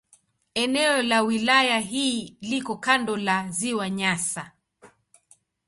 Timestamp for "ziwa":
3.49-3.89